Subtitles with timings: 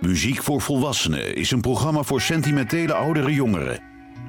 [0.00, 3.80] Muziek voor Volwassenen is een programma voor sentimentele oudere jongeren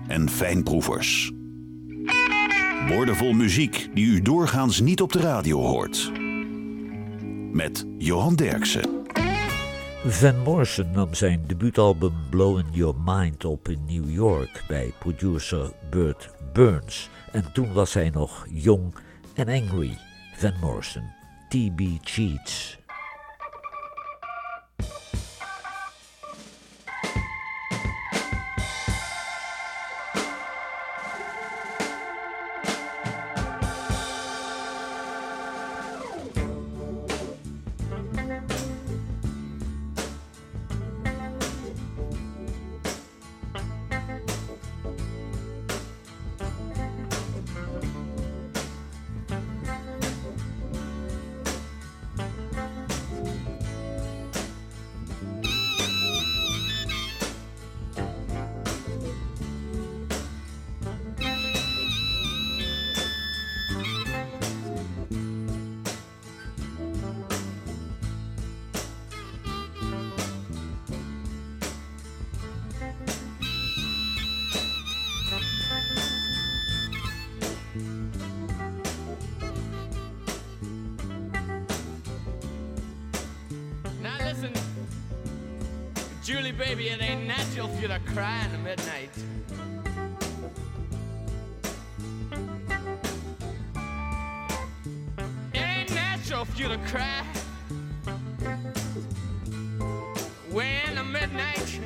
[0.07, 1.31] en fijnproevers.
[2.87, 6.11] Woordenvol muziek die u doorgaans niet op de radio hoort.
[7.51, 8.89] Met Johan Derksen.
[10.05, 16.29] Van Morrison nam zijn debuutalbum Blowing Your Mind op in New York bij producer Burt
[16.53, 17.09] Burns.
[17.31, 18.95] En toen was hij nog jong
[19.33, 19.97] en angry.
[20.35, 21.03] Van Morrison,
[21.49, 22.80] TB Cheats.
[96.41, 97.23] Natural for you to cry
[100.51, 101.79] when the midnight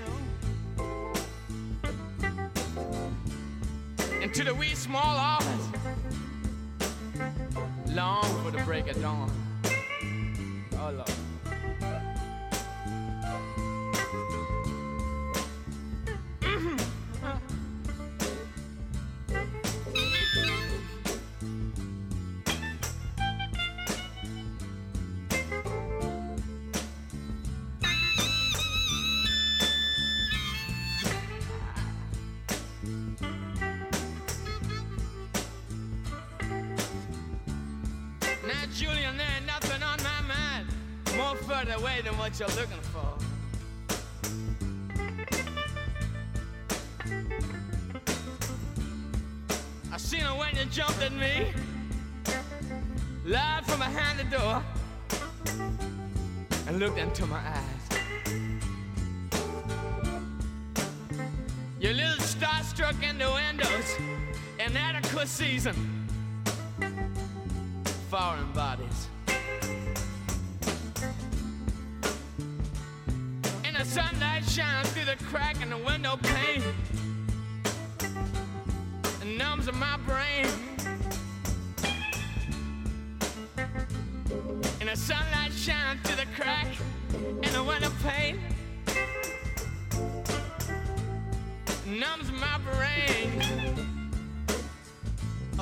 [4.21, 5.69] into the wee small hours
[7.89, 9.31] long for the break of dawn.
[10.73, 11.24] Oh Lord.
[42.39, 42.74] What you're looking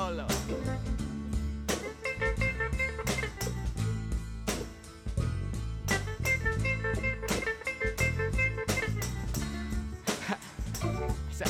[0.04, 0.26] color.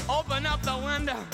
[0.09, 1.34] open up the window.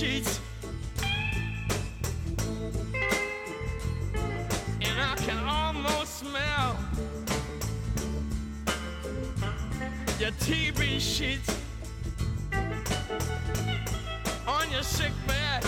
[0.00, 0.40] sheets.
[4.80, 6.78] And I can almost smell
[10.18, 11.54] your TV sheets
[14.48, 15.66] on your sick bed.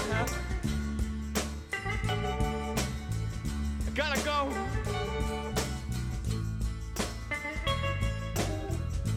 [3.87, 4.49] I gotta go.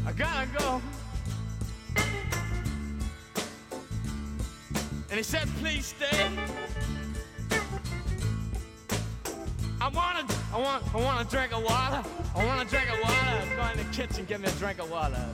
[0.06, 0.82] I gotta go.
[5.16, 6.28] And he said, please stay.
[9.80, 12.04] I want to, I want, I want to drink a water.
[12.36, 13.48] I want to drink a water.
[13.56, 15.26] Go in the kitchen, give me a drink of water.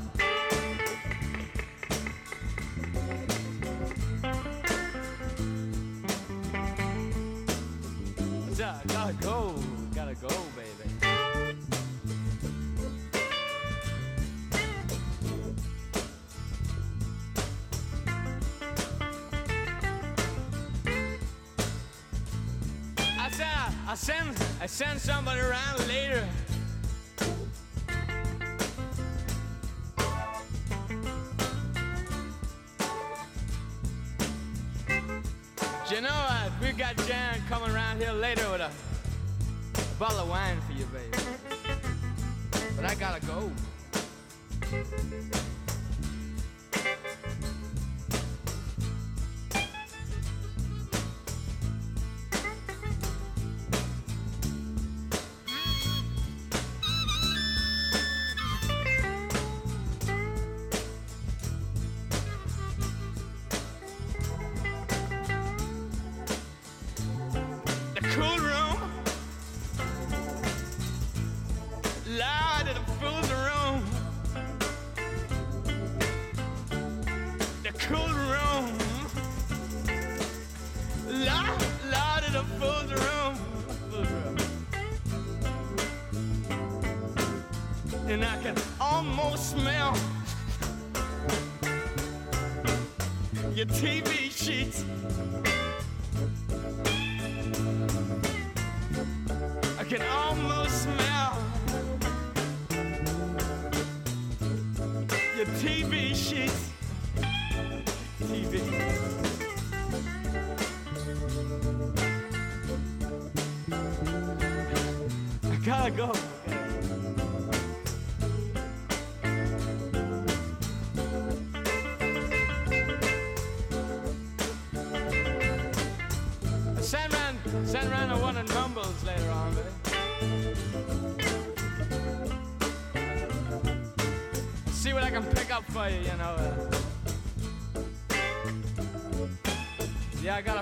[93.81, 94.10] TV.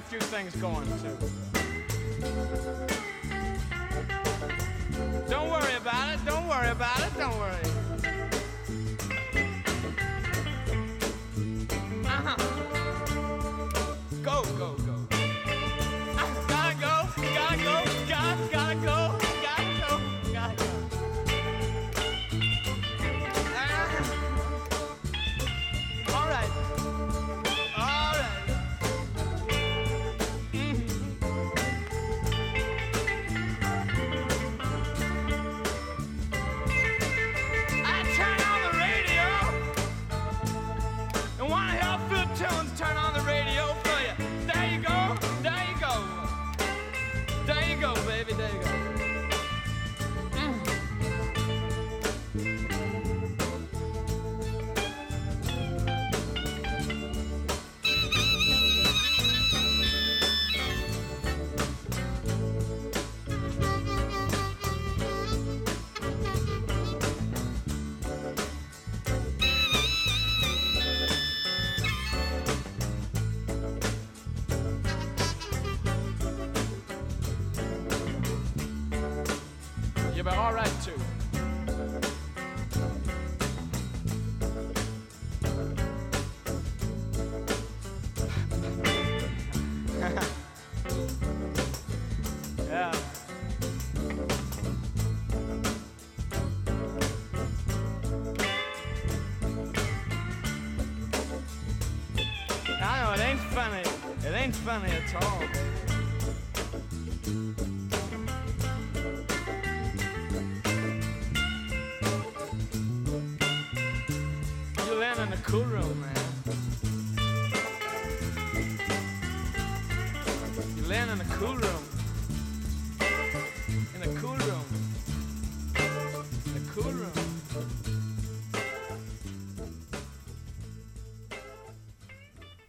[0.10, 1.49] few things going too.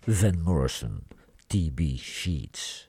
[0.06, 1.06] Van Morrison,
[1.46, 1.80] T.B.
[1.96, 2.88] Sheets.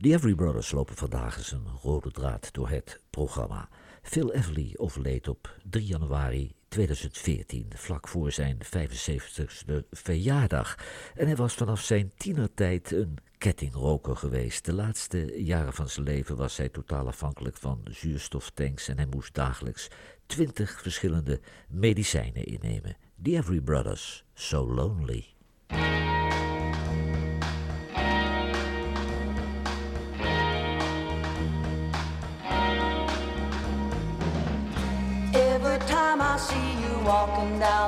[0.00, 3.68] The Every Brothers lopen vandaag eens een rode draad door het programma.
[4.02, 10.78] Phil Everly overleed op 3 januari 2014, vlak voor zijn 75ste verjaardag.
[11.14, 14.64] En hij was vanaf zijn tienertijd een kettingroker geweest.
[14.64, 19.34] De laatste jaren van zijn leven was hij totaal afhankelijk van zuurstoftanks en hij moest
[19.34, 19.88] dagelijks
[20.26, 22.96] 20 verschillende medicijnen innemen.
[23.22, 25.35] The Every Brothers, So Lonely.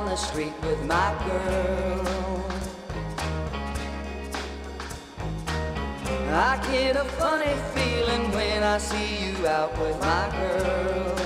[0.09, 2.43] The street with my girl,
[6.31, 11.18] I get a funny feeling when I see you out with my girl.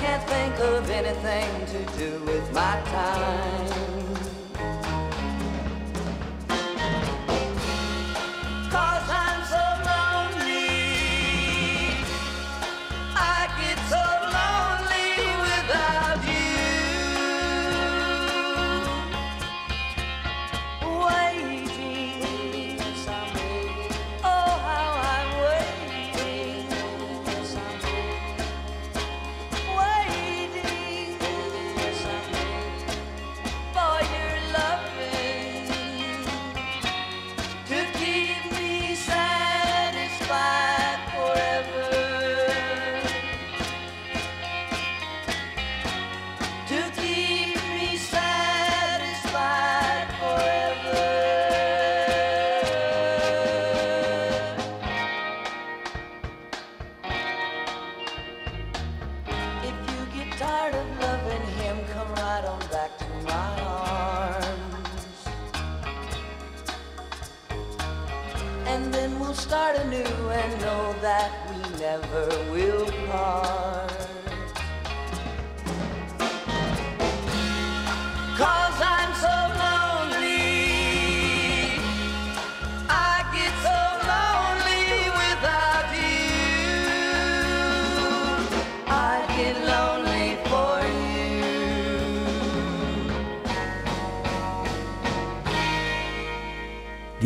[0.00, 3.89] Can't think of anything to do with my time.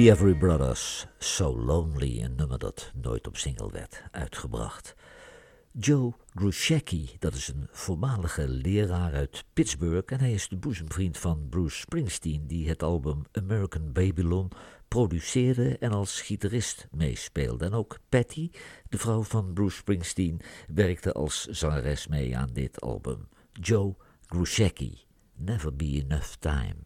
[0.04, 4.94] The Every Brothers, So Lonely, een nummer dat nooit op single werd uitgebracht.
[5.72, 11.46] Joe Grushecki, dat is een voormalige leraar uit Pittsburgh en hij is de boezemvriend van
[11.48, 14.50] Bruce Springsteen, die het album American Babylon
[14.88, 17.64] produceerde en als gitarist meespeelde.
[17.64, 18.50] En ook Patty,
[18.88, 23.28] de vrouw van Bruce Springsteen, werkte als zangeres mee aan dit album.
[23.52, 23.94] Joe
[24.26, 24.98] Grushecki,
[25.34, 26.76] Never Be Enough Time.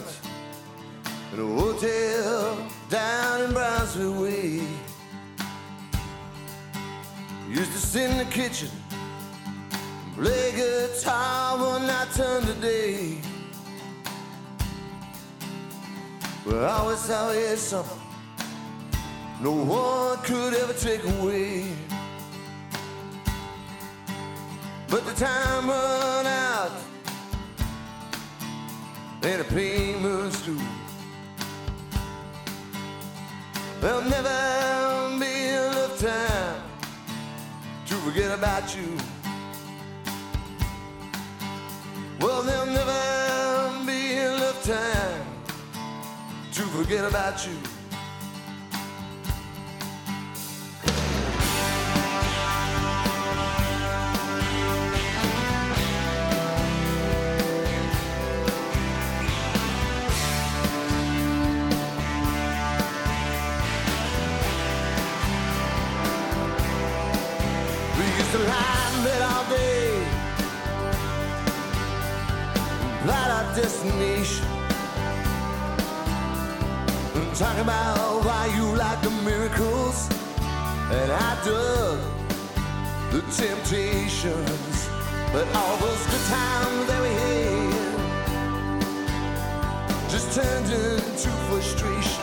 [0.00, 0.18] Apartment
[1.32, 4.62] in a hotel down in Brownsville Way.
[7.48, 8.70] Used to sit in the kitchen,
[10.04, 13.18] and play guitar one night turned to day.
[16.46, 17.98] Well, I always thought he had something
[19.40, 21.66] no one could ever take away.
[24.88, 26.72] But the time run out,
[29.22, 30.60] and the pain moves through.
[33.80, 36.62] There'll never be enough time
[37.86, 38.96] to forget about you.
[42.20, 45.26] Well, there'll never be enough time
[46.52, 47.79] to forget about you.
[68.38, 70.06] Lie in bed all day,
[73.02, 74.46] plot our destination.
[77.14, 80.08] And talk about why you like the miracles,
[80.90, 81.98] and I dug
[83.10, 84.88] the temptations.
[85.32, 87.60] But all those good times that we had
[90.10, 92.19] just turned into frustration.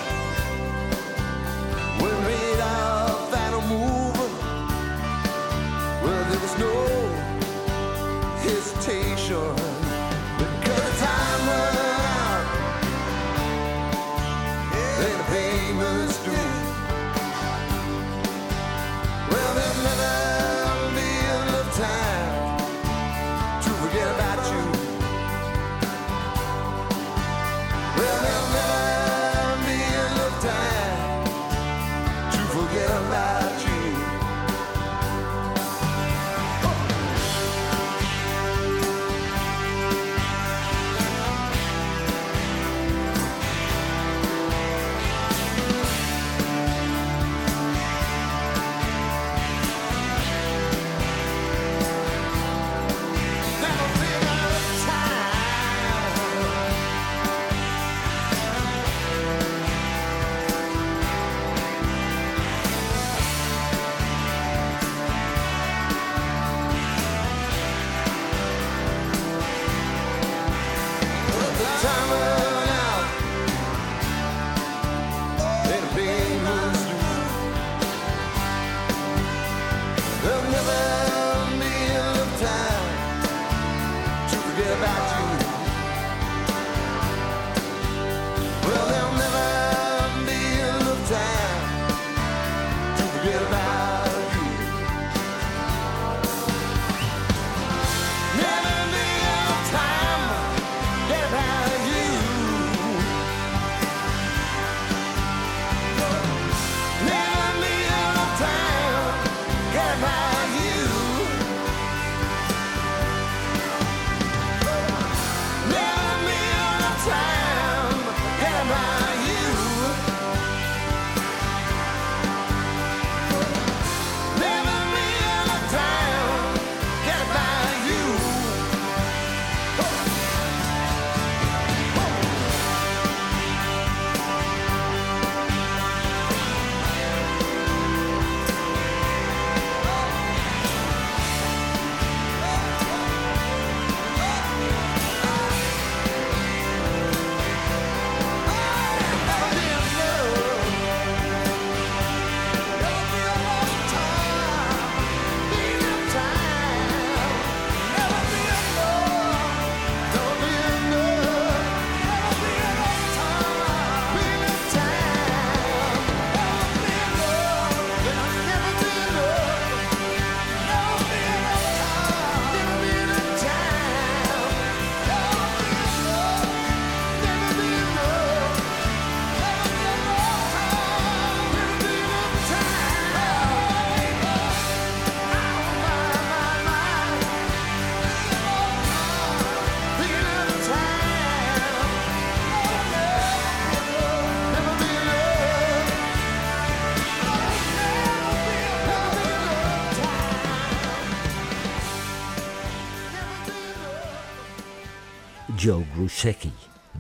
[205.68, 206.52] Joe Grusecki,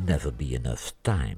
[0.05, 1.37] Never Be Enough Time.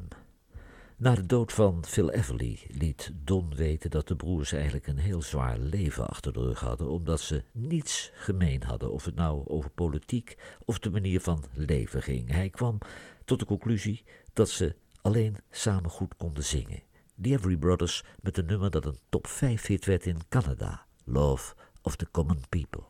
[0.97, 5.21] Na de dood van Phil Everly liet Don weten dat de broers eigenlijk een heel
[5.21, 9.69] zwaar leven achter de rug hadden, omdat ze niets gemeen hadden, of het nou over
[9.69, 12.31] politiek of de manier van leven ging.
[12.31, 12.77] Hij kwam
[13.25, 16.81] tot de conclusie dat ze alleen samen goed konden zingen.
[17.21, 21.55] The Every Brothers met een nummer dat een top 5 hit werd in Canada, Love
[21.81, 22.83] of the Common People.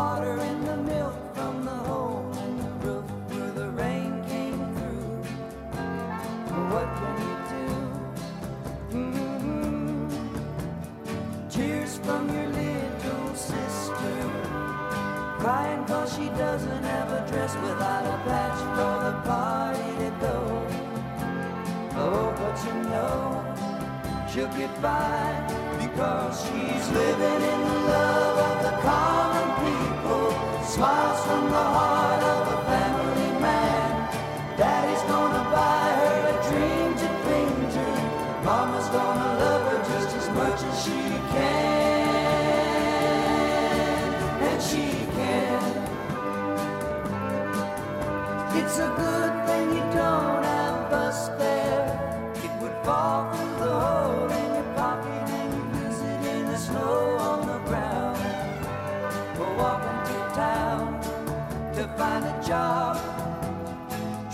[0.00, 5.12] Water in the milk from the hole in the roof where the rain came through.
[6.72, 7.66] What can you do?
[8.98, 10.08] Mhm.
[11.54, 14.14] Cheers from your little sister,
[15.42, 20.36] crying cause she doesn't have a dress without a patch for the party to go.
[22.04, 23.16] Oh, but you know
[24.30, 25.24] she'll get by
[25.84, 28.39] because she's living in love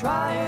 [0.06, 0.45] try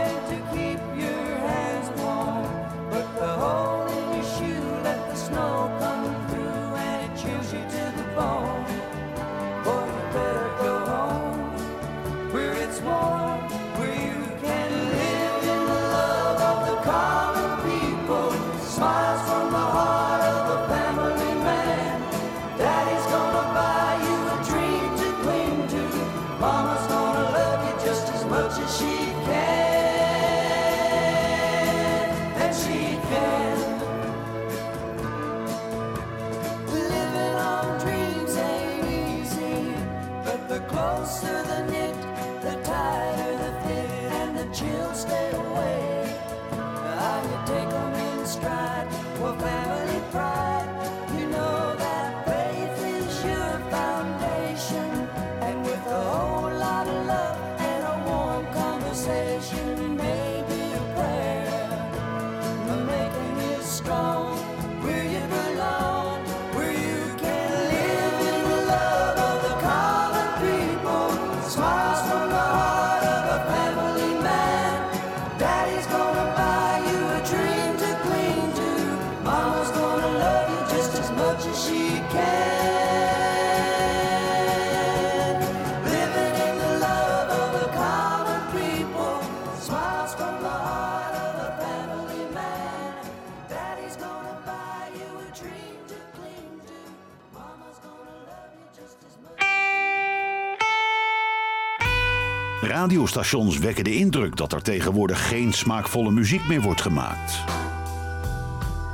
[102.89, 107.45] radiostations wekken de indruk dat er tegenwoordig geen smaakvolle muziek meer wordt gemaakt.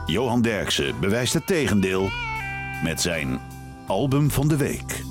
[0.06, 2.10] Johan Derksen bewijst het tegendeel
[2.82, 3.40] met zijn
[3.86, 5.02] album van de week.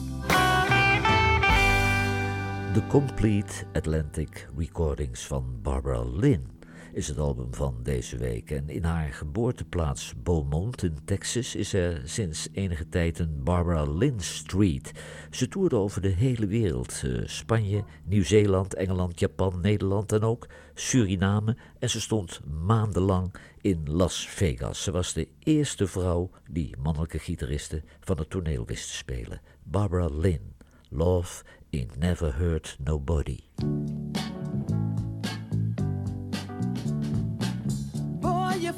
[2.73, 6.52] The Complete Atlantic Recordings van Barbara Lynn
[6.93, 8.51] is het album van deze week.
[8.51, 14.19] En in haar geboorteplaats Beaumont in Texas is er sinds enige tijd een Barbara Lynn
[14.19, 14.91] Street.
[15.31, 21.57] Ze toerde over de hele wereld: eh, Spanje, Nieuw-Zeeland, Engeland, Japan, Nederland en ook Suriname.
[21.79, 24.83] En ze stond maandenlang in Las Vegas.
[24.83, 29.41] Ze was de eerste vrouw die mannelijke gitaristen van het toneel wist te spelen.
[29.63, 30.53] Barbara Lynn.
[30.89, 33.39] Love It Never Hurt Nobody.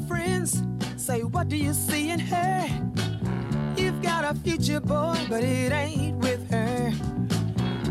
[0.07, 0.61] friends
[0.97, 2.67] say, What do you see in her?
[3.77, 6.93] You've got a future, boy, but it ain't with her.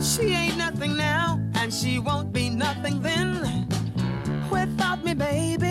[0.00, 3.68] She ain't nothing now, and she won't be nothing then.
[4.50, 5.63] Without me, baby.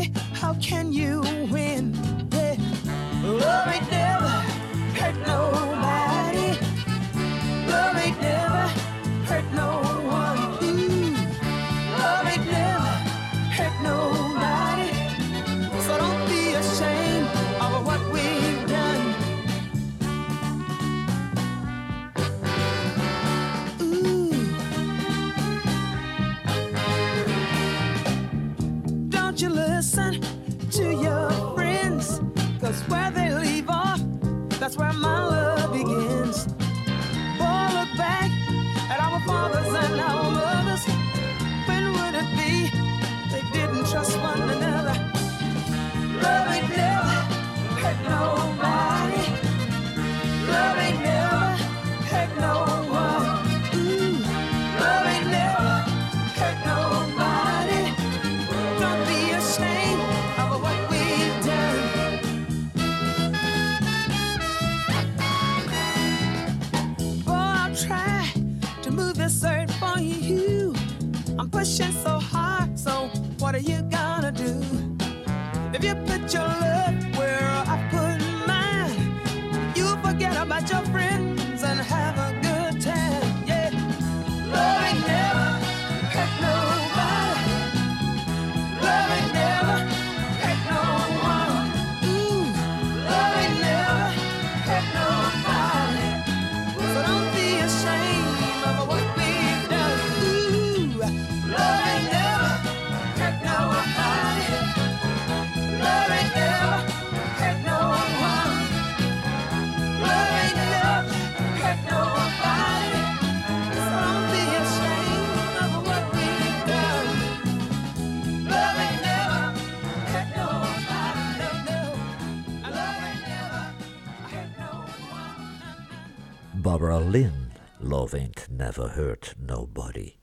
[128.13, 130.15] Love Never Hurt Nobody.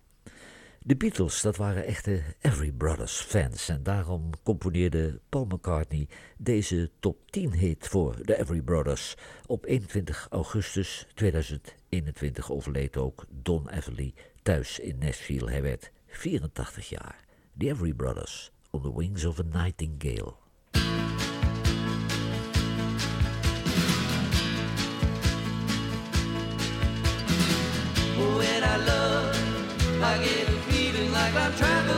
[0.79, 7.31] De Beatles, dat waren echte Every Brothers fans en daarom componeerde Paul McCartney deze top
[7.31, 9.16] 10 hit voor de Every Brothers.
[9.46, 15.50] Op 21 augustus 2021 overleed ook Don Everly thuis in Nashville.
[15.50, 17.24] Hij werd 84 jaar.
[17.59, 20.35] The Every Brothers, On the Wings of a Nightingale.
[30.11, 31.89] I get a feeling like I'm trapped.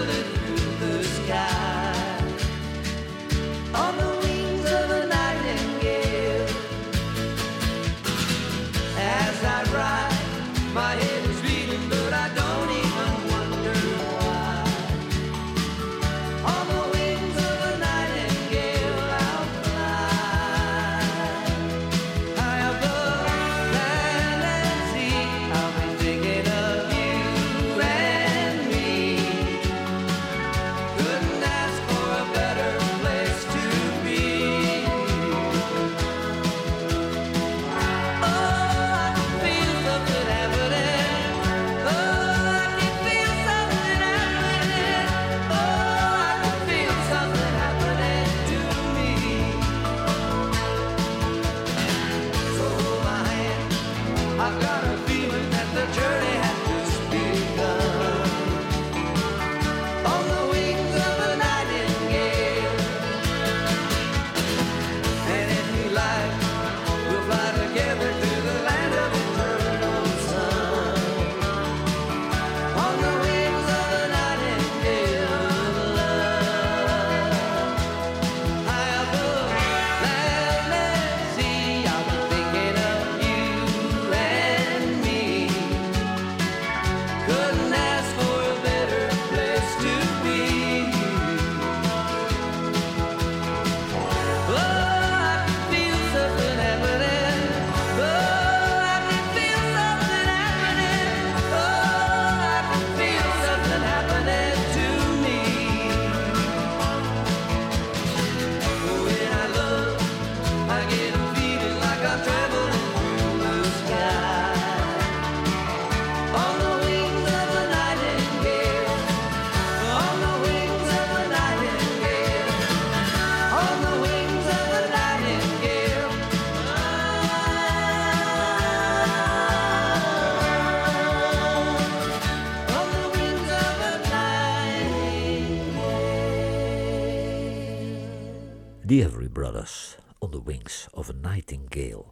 [140.18, 142.04] On the Wings of a Nightingale.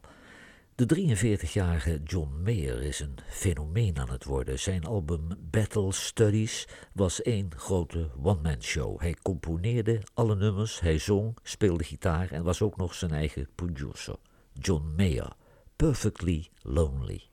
[0.74, 4.58] De 43-jarige John Mayer is een fenomeen aan het worden.
[4.58, 9.00] Zijn album Battle Studies was één grote one-man-show.
[9.00, 14.16] Hij componeerde alle nummers, hij zong, speelde gitaar en was ook nog zijn eigen producer.
[14.52, 15.32] John Mayer,
[15.76, 17.29] Perfectly Lonely.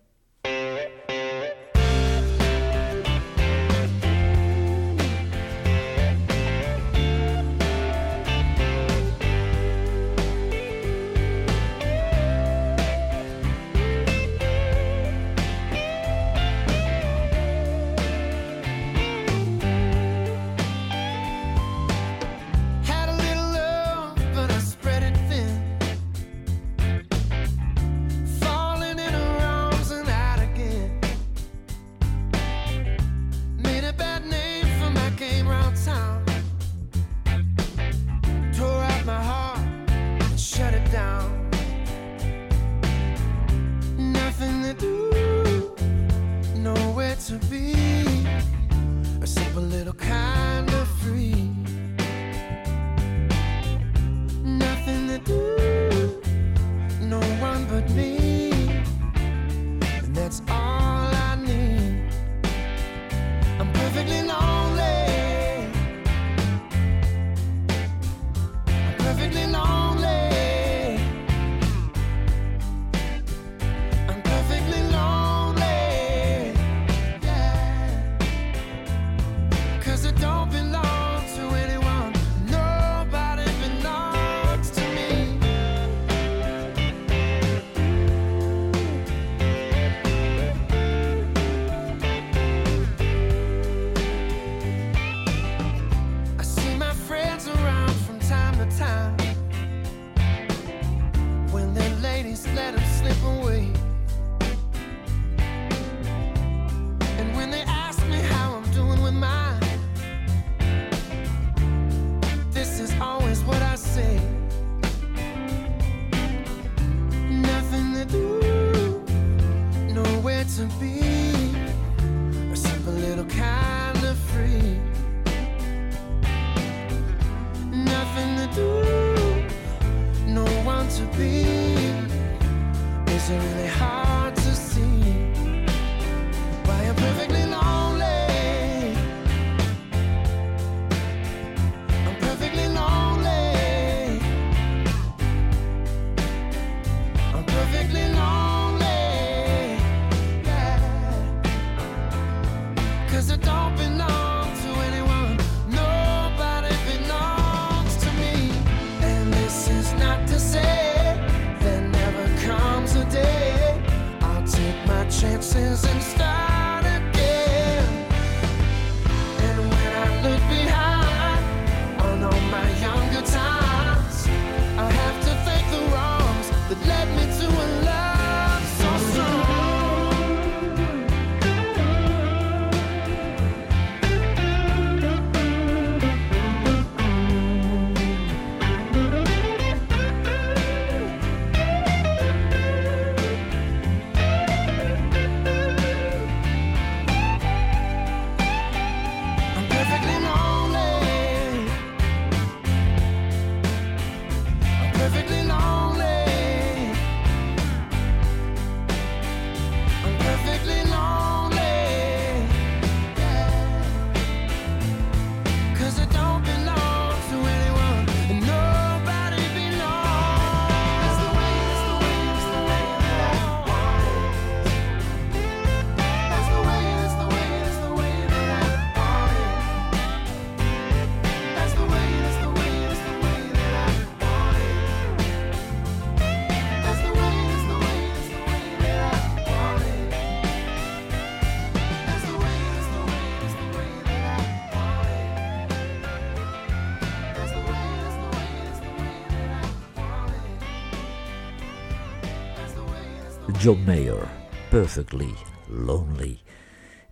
[253.68, 254.28] John Mayer,
[254.70, 255.34] Perfectly
[255.68, 256.40] Lonely.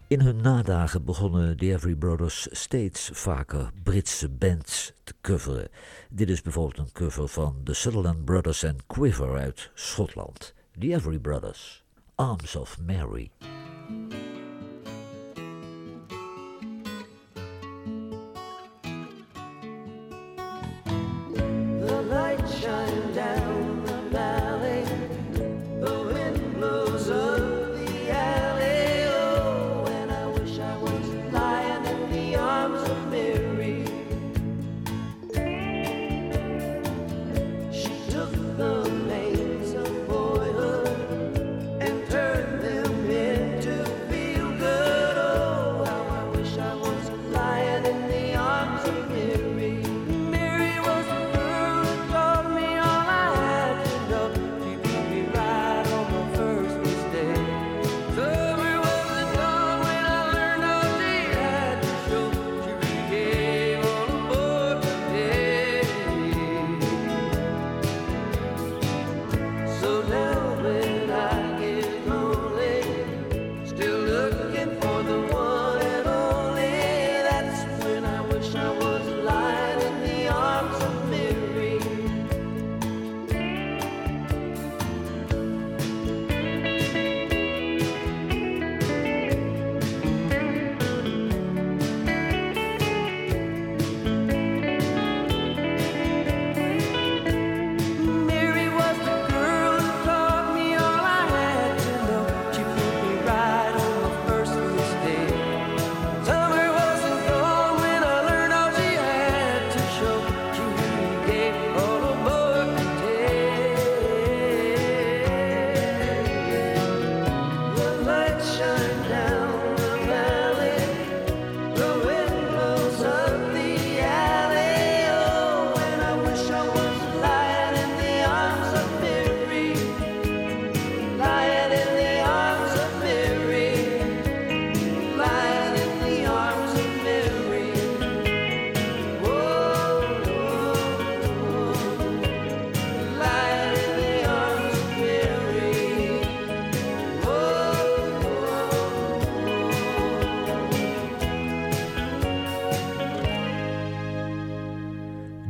[0.08, 5.68] In hun nadagen begonnen The Every Brothers steeds vaker Britse bands te coveren.
[6.10, 10.54] Dit is bijvoorbeeld een cover van The Sutherland Brothers and Quiver uit Schotland.
[10.80, 11.84] The Every Brothers,
[12.16, 13.32] Arms of Mary.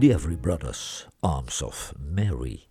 [0.05, 2.67] The Every Brothers, Arms of Mary,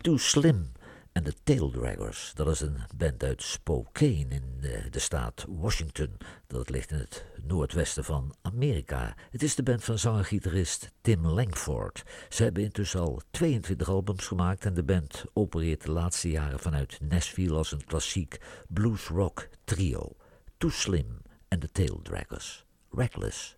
[0.00, 0.72] Too Slim
[1.12, 2.32] en de Taildraggers.
[2.34, 6.16] Dat is een band uit Spokane in eh, de, staat Washington.
[6.46, 9.14] Dat ligt in het noordwesten van Amerika.
[9.30, 12.02] Het is de band van zangergitarist Tim Langford.
[12.28, 16.98] Ze hebben intussen al 22 albums gemaakt en de band opereert de laatste jaren vanuit
[17.00, 20.16] Nashville als een klassiek blues-rock trio.
[20.58, 22.64] Too Slim en de Taildraggers.
[22.90, 23.56] Reckless.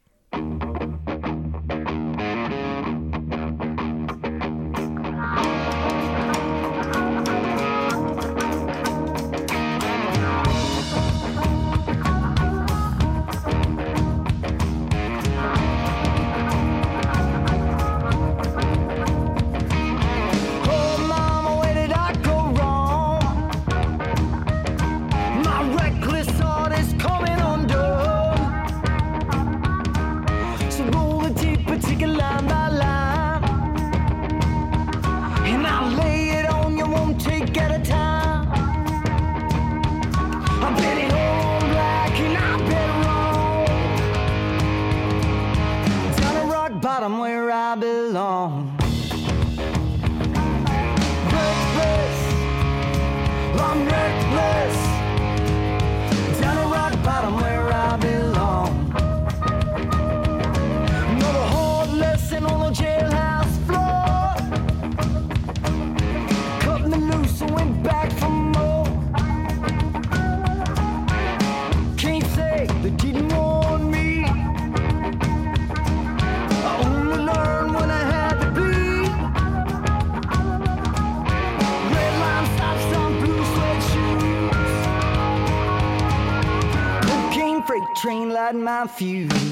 [88.49, 89.48] inside my fuse.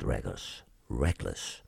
[0.00, 0.64] Taildraggers.
[0.88, 1.62] Reckless.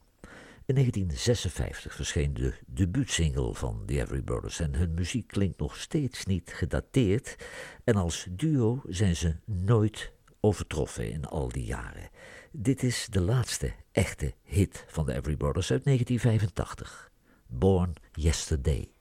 [0.67, 6.25] In 1956 verscheen de debuutsingle van The Every Brothers en hun muziek klinkt nog steeds
[6.25, 7.37] niet gedateerd
[7.85, 12.11] en als duo zijn ze nooit overtroffen in al die jaren.
[12.53, 17.11] Dit is de laatste echte hit van de Every Brothers uit 1985.
[17.47, 18.93] Born Yesterday.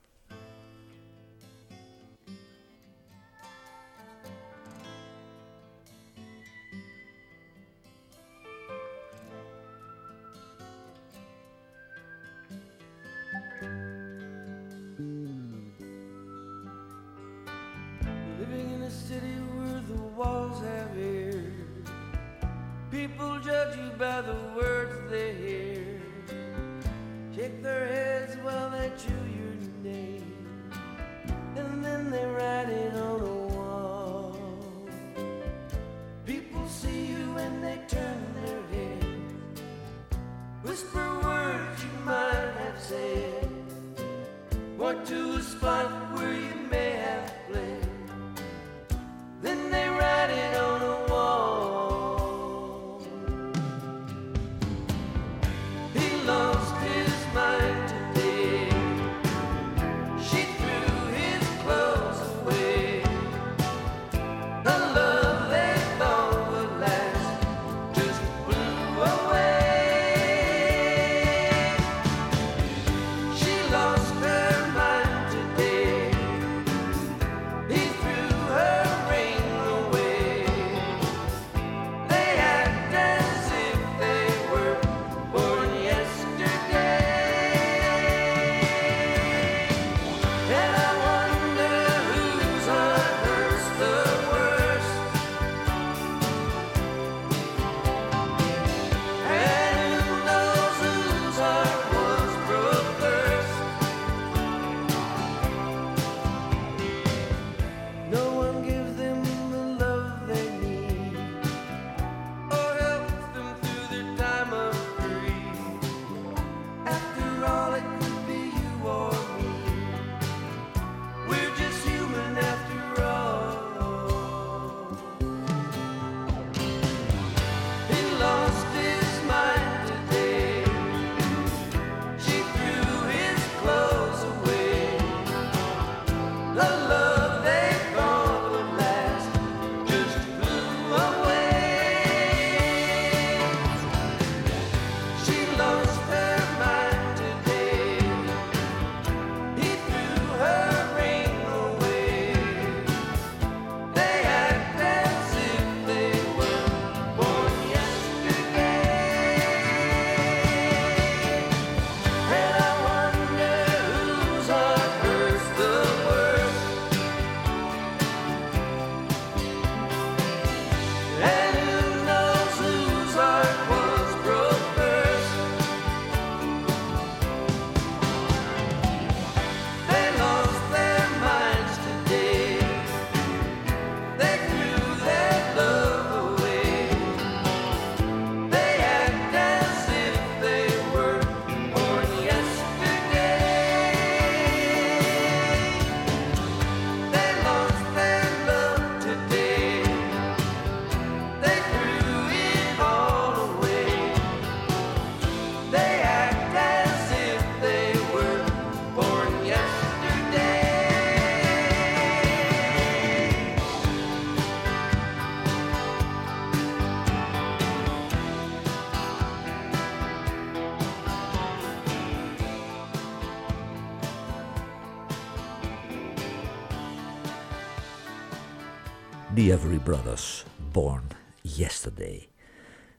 [229.51, 231.03] Devery Every Brothers, Born
[231.41, 232.29] Yesterday.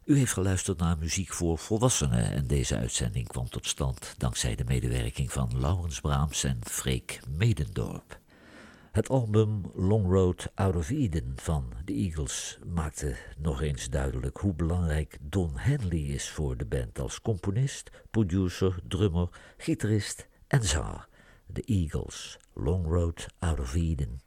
[0.04, 4.64] U heeft geluisterd naar muziek voor volwassenen en deze uitzending kwam tot stand dankzij de
[4.64, 8.18] medewerking van Laurens Braams en Freek Medendorp.
[8.90, 14.54] Het album Long Road Out of Eden van The Eagles maakte nog eens duidelijk hoe
[14.54, 21.08] belangrijk Don Henley is voor de band als componist, producer, drummer, gitarist en zanger.
[21.46, 24.20] De Eagles, Long Road Out of Eden.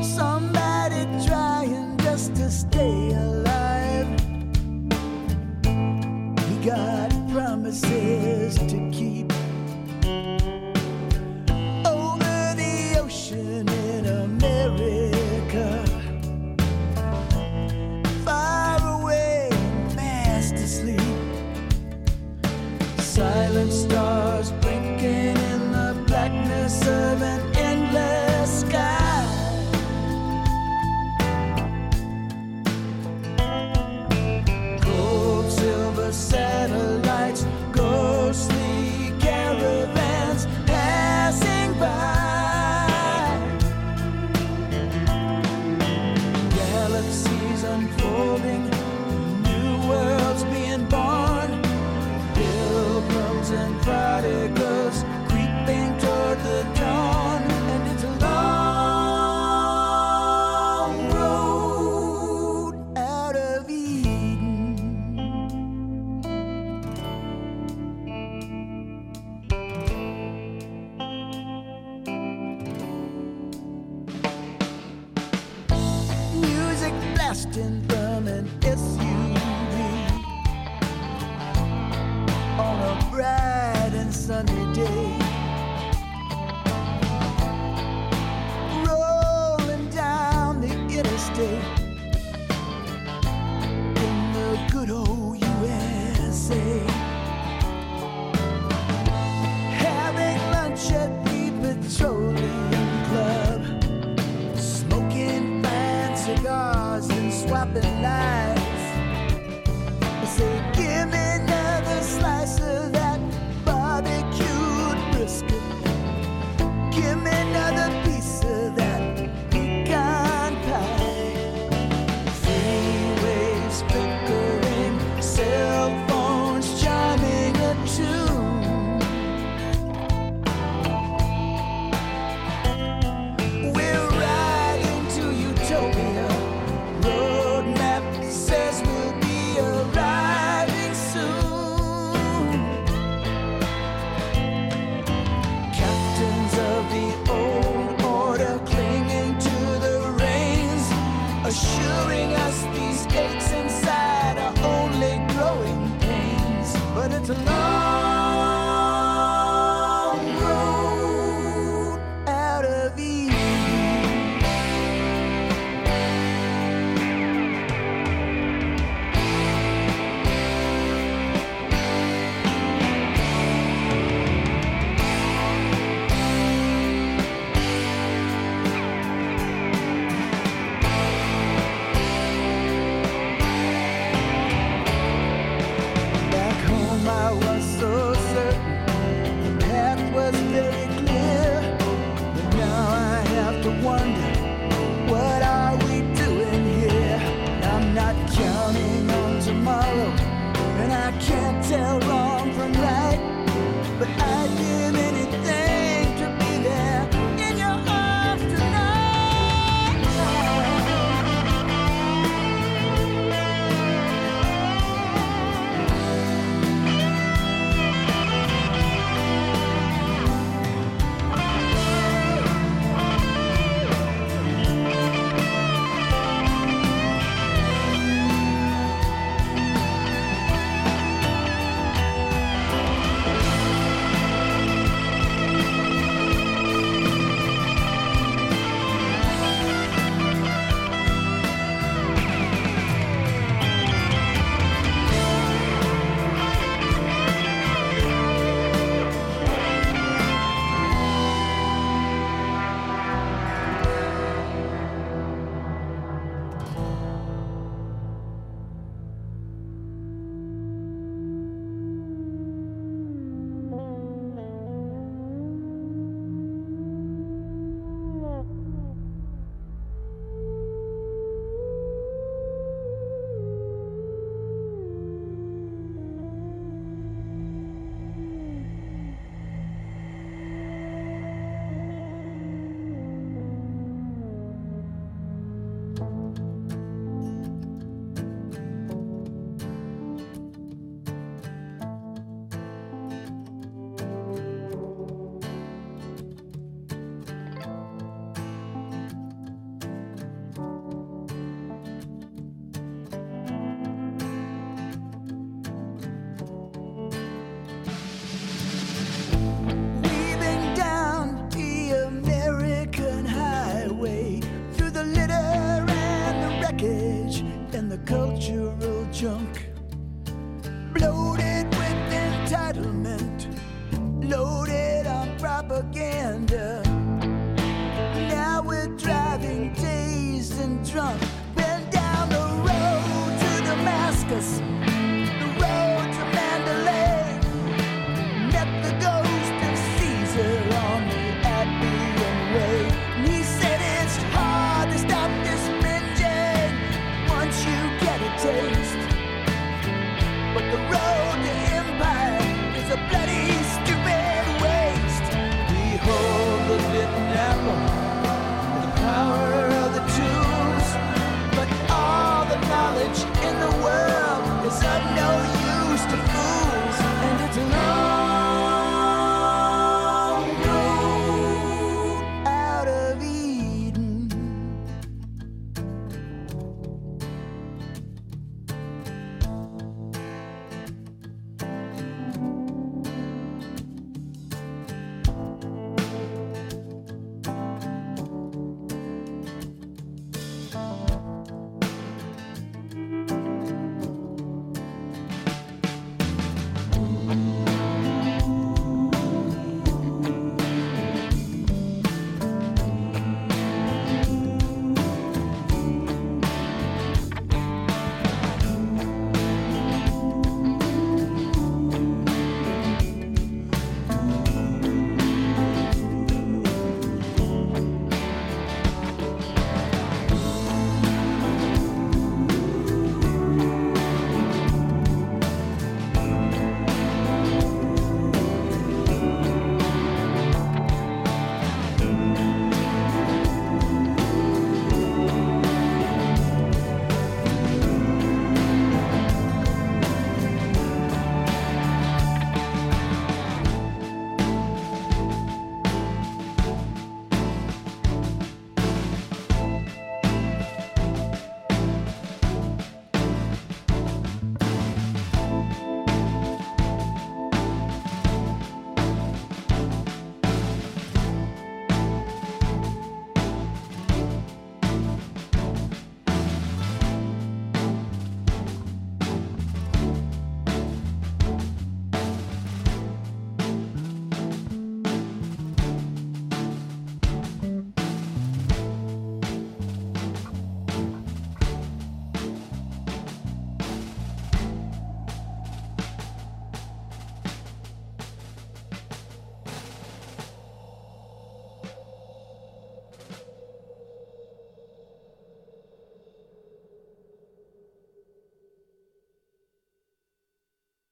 [0.00, 4.06] Somebody trying just to stay alive.
[6.48, 8.91] He got promises to